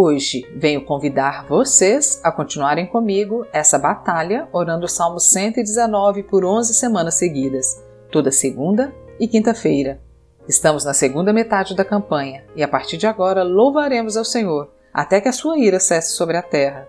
Hoje 0.00 0.48
venho 0.54 0.84
convidar 0.84 1.44
vocês 1.48 2.20
a 2.22 2.30
continuarem 2.30 2.86
comigo 2.86 3.44
essa 3.52 3.76
batalha 3.76 4.48
orando 4.52 4.86
o 4.86 4.88
Salmo 4.88 5.18
119 5.18 6.22
por 6.22 6.44
11 6.44 6.72
semanas 6.72 7.14
seguidas, 7.14 7.82
toda 8.08 8.30
segunda 8.30 8.94
e 9.18 9.26
quinta-feira. 9.26 10.00
Estamos 10.48 10.84
na 10.84 10.94
segunda 10.94 11.32
metade 11.32 11.74
da 11.74 11.84
campanha 11.84 12.44
e 12.54 12.62
a 12.62 12.68
partir 12.68 12.96
de 12.96 13.08
agora 13.08 13.42
louvaremos 13.42 14.16
ao 14.16 14.24
Senhor 14.24 14.70
até 14.94 15.20
que 15.20 15.26
a 15.26 15.32
sua 15.32 15.58
ira 15.58 15.80
cesse 15.80 16.12
sobre 16.12 16.36
a 16.36 16.42
terra. 16.42 16.86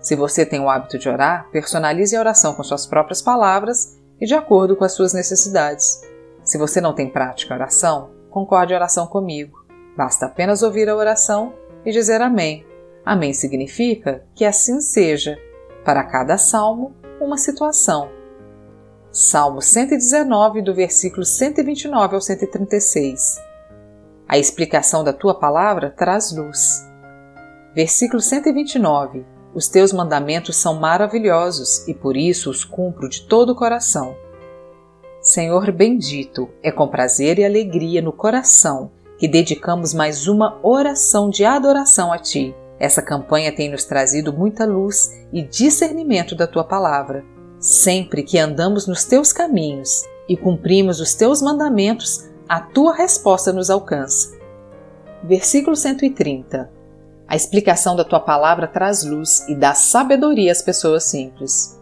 Se 0.00 0.16
você 0.16 0.44
tem 0.44 0.58
o 0.58 0.68
hábito 0.68 0.98
de 0.98 1.08
orar, 1.08 1.48
personalize 1.52 2.16
a 2.16 2.18
oração 2.18 2.54
com 2.54 2.64
suas 2.64 2.86
próprias 2.86 3.22
palavras 3.22 3.96
e 4.20 4.26
de 4.26 4.34
acordo 4.34 4.74
com 4.74 4.82
as 4.82 4.94
suas 4.94 5.14
necessidades. 5.14 6.02
Se 6.42 6.58
você 6.58 6.80
não 6.80 6.92
tem 6.92 7.08
prática 7.08 7.54
oração, 7.54 8.10
concorde 8.28 8.74
a 8.74 8.78
oração 8.78 9.06
comigo. 9.06 9.56
Basta 9.96 10.26
apenas 10.26 10.64
ouvir 10.64 10.88
a 10.88 10.96
oração 10.96 11.52
e 11.88 11.92
dizer 11.92 12.20
Amém. 12.20 12.66
Amém 13.04 13.32
significa 13.32 14.22
que 14.34 14.44
assim 14.44 14.80
seja. 14.80 15.38
Para 15.84 16.04
cada 16.04 16.36
salmo, 16.36 16.94
uma 17.18 17.38
situação. 17.38 18.10
Salmo 19.10 19.62
119, 19.62 20.60
do 20.60 20.74
versículo 20.74 21.24
129 21.24 22.14
ao 22.14 22.20
136. 22.20 23.38
A 24.28 24.36
explicação 24.36 25.02
da 25.02 25.14
tua 25.14 25.34
palavra 25.34 25.90
traz 25.90 26.30
luz. 26.36 26.86
Versículo 27.74 28.20
129. 28.20 29.24
Os 29.54 29.66
teus 29.68 29.90
mandamentos 29.90 30.56
são 30.56 30.74
maravilhosos 30.74 31.88
e 31.88 31.94
por 31.94 32.18
isso 32.18 32.50
os 32.50 32.64
cumpro 32.64 33.08
de 33.08 33.22
todo 33.26 33.50
o 33.50 33.56
coração. 33.56 34.14
Senhor 35.22 35.72
bendito, 35.72 36.50
é 36.62 36.70
com 36.70 36.86
prazer 36.86 37.38
e 37.38 37.44
alegria 37.44 38.02
no 38.02 38.12
coração 38.12 38.90
que 39.18 39.26
dedicamos 39.26 39.92
mais 39.92 40.28
uma 40.28 40.58
oração 40.62 41.28
de 41.28 41.44
adoração 41.44 42.12
a 42.12 42.18
Ti. 42.18 42.54
Essa 42.78 43.02
campanha 43.02 43.52
tem 43.52 43.68
nos 43.68 43.84
trazido 43.84 44.32
muita 44.32 44.64
luz 44.64 45.12
e 45.32 45.42
discernimento 45.42 46.36
da 46.36 46.46
Tua 46.46 46.62
palavra. 46.62 47.24
Sempre 47.58 48.22
que 48.22 48.38
andamos 48.38 48.86
nos 48.86 49.04
Teus 49.04 49.32
caminhos 49.32 50.04
e 50.28 50.36
cumprimos 50.36 51.00
os 51.00 51.14
Teus 51.14 51.42
mandamentos, 51.42 52.28
a 52.48 52.60
Tua 52.60 52.94
resposta 52.94 53.52
nos 53.52 53.68
alcança. 53.68 54.38
Versículo 55.24 55.74
130 55.74 56.70
A 57.26 57.34
explicação 57.34 57.96
da 57.96 58.04
Tua 58.04 58.20
palavra 58.20 58.68
traz 58.68 59.02
luz 59.02 59.44
e 59.48 59.56
dá 59.56 59.74
sabedoria 59.74 60.52
às 60.52 60.62
pessoas 60.62 61.02
simples. 61.04 61.77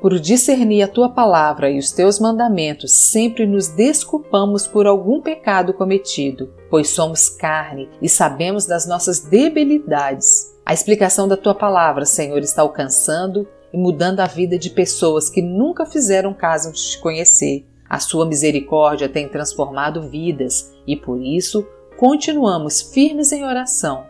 Por 0.00 0.16
discernir 0.20 0.82
a 0.82 0.88
tua 0.88 1.08
palavra 1.08 1.68
e 1.68 1.78
os 1.78 1.90
teus 1.90 2.20
mandamentos, 2.20 2.92
sempre 2.92 3.44
nos 3.44 3.66
desculpamos 3.66 4.64
por 4.64 4.86
algum 4.86 5.20
pecado 5.20 5.74
cometido, 5.74 6.54
pois 6.70 6.88
somos 6.90 7.28
carne 7.28 7.88
e 8.00 8.08
sabemos 8.08 8.64
das 8.64 8.86
nossas 8.86 9.18
debilidades. 9.18 10.56
A 10.64 10.72
explicação 10.72 11.26
da 11.26 11.36
tua 11.36 11.54
palavra, 11.54 12.04
Senhor, 12.04 12.38
está 12.38 12.62
alcançando 12.62 13.48
e 13.72 13.76
mudando 13.76 14.20
a 14.20 14.26
vida 14.26 14.56
de 14.56 14.70
pessoas 14.70 15.28
que 15.28 15.42
nunca 15.42 15.84
fizeram 15.84 16.32
caso 16.32 16.70
de 16.70 16.80
te 16.80 16.98
conhecer. 17.00 17.66
A 17.90 17.98
sua 17.98 18.24
misericórdia 18.24 19.08
tem 19.08 19.28
transformado 19.28 20.08
vidas 20.08 20.72
e 20.86 20.94
por 20.94 21.20
isso 21.20 21.66
continuamos 21.96 22.80
firmes 22.80 23.32
em 23.32 23.44
oração. 23.44 24.06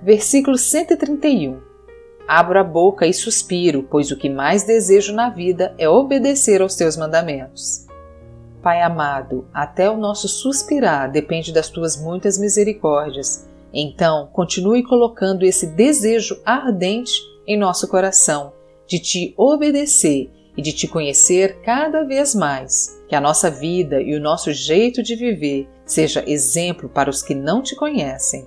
Versículo 0.00 0.56
131 0.56 1.73
Abro 2.26 2.58
a 2.58 2.64
boca 2.64 3.06
e 3.06 3.12
suspiro, 3.12 3.82
pois 3.82 4.10
o 4.10 4.16
que 4.16 4.30
mais 4.30 4.62
desejo 4.62 5.12
na 5.12 5.28
vida 5.28 5.74
é 5.76 5.88
obedecer 5.88 6.62
aos 6.62 6.74
teus 6.74 6.96
mandamentos. 6.96 7.86
Pai 8.62 8.80
amado, 8.80 9.46
até 9.52 9.90
o 9.90 9.96
nosso 9.96 10.26
suspirar 10.26 11.10
depende 11.10 11.52
das 11.52 11.68
tuas 11.68 12.00
muitas 12.00 12.38
misericórdias. 12.38 13.46
Então, 13.74 14.30
continue 14.32 14.82
colocando 14.82 15.44
esse 15.44 15.66
desejo 15.66 16.40
ardente 16.46 17.12
em 17.46 17.58
nosso 17.58 17.86
coração 17.88 18.54
de 18.86 18.98
te 18.98 19.34
obedecer 19.36 20.30
e 20.56 20.62
de 20.62 20.72
te 20.72 20.88
conhecer 20.88 21.60
cada 21.60 22.04
vez 22.04 22.34
mais. 22.34 23.02
Que 23.06 23.14
a 23.14 23.20
nossa 23.20 23.50
vida 23.50 24.00
e 24.00 24.16
o 24.16 24.20
nosso 24.20 24.50
jeito 24.50 25.02
de 25.02 25.14
viver 25.14 25.68
seja 25.84 26.24
exemplo 26.26 26.88
para 26.88 27.10
os 27.10 27.22
que 27.22 27.34
não 27.34 27.60
te 27.60 27.76
conhecem. 27.76 28.46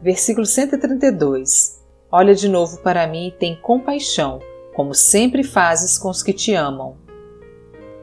Versículo 0.00 0.46
132 0.46 1.79
Olha 2.12 2.34
de 2.34 2.48
novo 2.48 2.78
para 2.78 3.06
mim 3.06 3.28
e 3.28 3.32
tem 3.32 3.54
compaixão, 3.54 4.40
como 4.74 4.92
sempre 4.92 5.44
fazes 5.44 5.96
com 5.96 6.10
os 6.10 6.24
que 6.24 6.32
te 6.32 6.52
amam. 6.54 6.96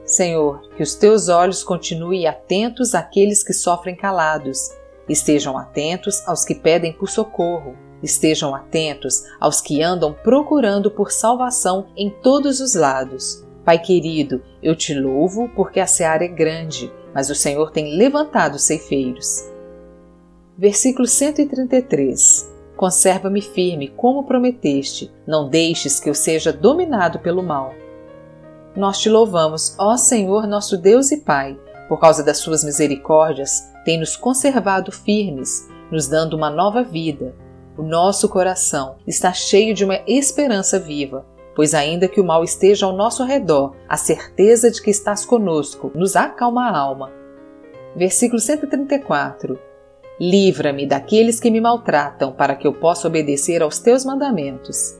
Senhor, 0.05 0.61
que 0.77 0.81
os 0.81 0.95
teus 0.95 1.27
olhos 1.27 1.61
continuem 1.61 2.25
atentos 2.25 2.95
àqueles 2.95 3.43
que 3.43 3.51
sofrem 3.51 3.97
calados, 3.97 4.69
estejam 5.09 5.57
atentos 5.57 6.25
aos 6.25 6.45
que 6.45 6.55
pedem 6.55 6.93
por 6.93 7.09
socorro, 7.09 7.75
estejam 8.01 8.55
atentos 8.55 9.23
aos 9.41 9.59
que 9.59 9.83
andam 9.83 10.13
procurando 10.13 10.89
por 10.89 11.11
salvação 11.11 11.87
em 11.97 12.09
todos 12.09 12.61
os 12.61 12.75
lados. 12.75 13.45
Pai 13.65 13.77
querido, 13.77 14.41
eu 14.63 14.73
te 14.73 14.93
louvo 14.93 15.49
porque 15.53 15.81
a 15.81 15.87
seara 15.87 16.23
é 16.23 16.29
grande, 16.29 16.89
mas 17.13 17.29
o 17.29 17.35
Senhor 17.35 17.71
tem 17.71 17.97
levantado 17.97 18.57
ceifeiros. 18.57 19.43
Versículo 20.57 21.05
133 21.05 22.55
Conserva-me 22.77 23.41
firme, 23.41 23.87
como 23.87 24.23
prometeste, 24.23 25.11
não 25.25 25.49
deixes 25.49 25.99
que 25.99 26.07
eu 26.07 26.13
seja 26.13 26.53
dominado 26.53 27.17
pelo 27.17 27.41
mal. 27.41 27.73
Nós 28.75 28.99
te 28.99 29.09
louvamos, 29.09 29.75
ó 29.79 29.97
Senhor, 29.97 30.45
nosso 30.45 30.77
Deus 30.77 31.11
e 31.11 31.17
Pai, 31.17 31.59
por 31.89 31.99
causa 31.99 32.23
das 32.23 32.37
suas 32.37 32.63
misericórdias, 32.63 33.67
tem 33.83 33.99
nos 33.99 34.15
conservado 34.15 34.91
firmes, 34.91 35.67
nos 35.91 36.07
dando 36.07 36.35
uma 36.35 36.51
nova 36.51 36.83
vida. 36.83 37.33
O 37.75 37.81
nosso 37.81 38.29
coração 38.29 38.97
está 39.07 39.33
cheio 39.33 39.73
de 39.73 39.83
uma 39.83 39.99
esperança 40.05 40.77
viva, 40.77 41.25
pois 41.55 41.73
ainda 41.73 42.07
que 42.07 42.21
o 42.21 42.25
mal 42.25 42.43
esteja 42.43 42.85
ao 42.85 42.95
nosso 42.95 43.23
redor, 43.23 43.75
a 43.89 43.97
certeza 43.97 44.69
de 44.69 44.79
que 44.83 44.91
estás 44.91 45.25
conosco 45.25 45.91
nos 45.95 46.15
acalma 46.15 46.69
a 46.69 46.77
alma. 46.77 47.11
Versículo 47.95 48.39
134 48.39 49.66
Livra-me 50.19 50.87
daqueles 50.87 51.39
que 51.39 51.51
me 51.51 51.61
maltratam, 51.61 52.31
para 52.31 52.55
que 52.55 52.65
eu 52.65 52.73
possa 52.73 53.07
obedecer 53.07 53.61
aos 53.61 53.77
teus 53.77 54.03
mandamentos. 54.03 54.97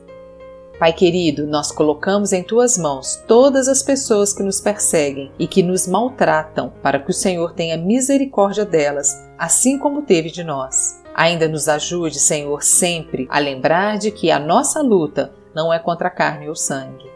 Pai 0.78 0.94
querido, 0.94 1.48
nós 1.48 1.72
colocamos 1.72 2.32
em 2.32 2.44
tuas 2.44 2.78
mãos 2.78 3.20
todas 3.28 3.68
as 3.68 3.82
pessoas 3.82 4.32
que 4.32 4.44
nos 4.44 4.62
perseguem 4.62 5.32
e 5.40 5.48
que 5.48 5.64
nos 5.64 5.88
maltratam, 5.88 6.72
para 6.84 7.00
que 7.00 7.10
o 7.10 7.14
Senhor 7.14 7.54
tenha 7.54 7.76
misericórdia 7.78 8.64
delas, 8.64 9.28
assim 9.40 9.80
como 9.80 10.04
teve 10.04 10.30
de 10.30 10.44
nós. 10.44 11.02
Ainda 11.16 11.48
nos 11.48 11.68
ajude, 11.68 12.20
Senhor, 12.20 12.62
sempre 12.62 13.26
a 13.32 13.40
lembrar 13.40 13.98
de 13.98 14.12
que 14.12 14.30
a 14.30 14.38
nossa 14.38 14.84
luta 14.84 15.34
não 15.56 15.74
é 15.74 15.80
contra 15.80 16.10
a 16.10 16.12
carne 16.12 16.48
ou 16.48 16.56
sangue. 16.56 17.10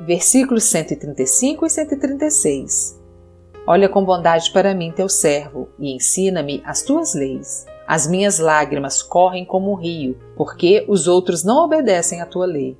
Versículos 0.00 0.64
135 0.64 1.64
e 1.64 1.70
136 1.70 2.99
Olha 3.66 3.88
com 3.88 4.04
bondade 4.04 4.50
para 4.52 4.74
mim, 4.74 4.90
teu 4.90 5.08
servo, 5.08 5.68
e 5.78 5.94
ensina-me 5.94 6.62
as 6.64 6.82
tuas 6.82 7.14
leis. 7.14 7.66
As 7.86 8.06
minhas 8.06 8.38
lágrimas 8.38 9.02
correm 9.02 9.44
como 9.44 9.72
um 9.72 9.74
rio, 9.74 10.16
porque 10.36 10.84
os 10.88 11.06
outros 11.06 11.44
não 11.44 11.64
obedecem 11.64 12.20
à 12.20 12.26
tua 12.26 12.46
lei. 12.46 12.76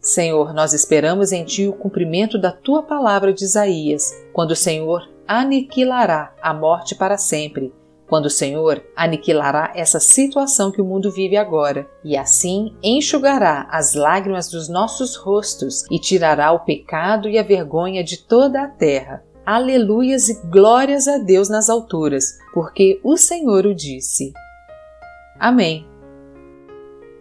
Senhor, 0.00 0.52
nós 0.52 0.72
esperamos 0.72 1.30
em 1.30 1.44
ti 1.44 1.68
o 1.68 1.72
cumprimento 1.72 2.36
da 2.36 2.50
tua 2.50 2.82
palavra 2.82 3.32
de 3.32 3.44
Isaías, 3.44 4.12
quando 4.32 4.50
o 4.50 4.56
Senhor 4.56 5.08
aniquilará 5.28 6.34
a 6.42 6.52
morte 6.52 6.94
para 6.94 7.16
sempre, 7.16 7.72
quando 8.08 8.26
o 8.26 8.30
Senhor 8.30 8.84
aniquilará 8.96 9.72
essa 9.74 9.98
situação 9.98 10.70
que 10.70 10.82
o 10.82 10.84
mundo 10.84 11.10
vive 11.10 11.36
agora, 11.36 11.88
e 12.04 12.16
assim 12.16 12.76
enxugará 12.82 13.66
as 13.70 13.94
lágrimas 13.94 14.50
dos 14.50 14.68
nossos 14.68 15.16
rostos 15.16 15.84
e 15.90 15.98
tirará 15.98 16.52
o 16.52 16.60
pecado 16.60 17.28
e 17.28 17.38
a 17.38 17.42
vergonha 17.42 18.04
de 18.04 18.18
toda 18.18 18.62
a 18.62 18.68
terra. 18.68 19.24
Aleluias 19.44 20.28
e 20.28 20.40
glórias 20.46 21.08
a 21.08 21.18
Deus 21.18 21.48
nas 21.48 21.68
alturas, 21.68 22.38
porque 22.54 23.00
o 23.02 23.16
Senhor 23.16 23.66
o 23.66 23.74
disse. 23.74 24.32
Amém. 25.36 25.84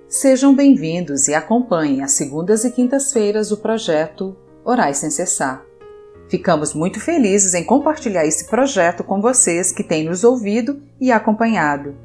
Sejam 0.07 0.53
bem-vindos 0.53 1.27
e 1.27 1.33
acompanhem 1.33 2.03
às 2.03 2.12
segundas 2.12 2.63
e 2.63 2.69
quintas-feiras 2.69 3.51
o 3.51 3.57
projeto 3.57 4.38
Orais 4.63 4.97
Sem 4.97 5.09
Cessar. 5.09 5.65
Ficamos 6.29 6.75
muito 6.75 7.00
felizes 7.00 7.56
em 7.56 7.63
compartilhar 7.63 8.23
esse 8.23 8.47
projeto 8.47 9.03
com 9.03 9.19
vocês 9.19 9.71
que 9.71 9.83
têm 9.83 10.03
nos 10.03 10.23
ouvido 10.23 10.79
e 11.00 11.12
acompanhado. 11.12 11.95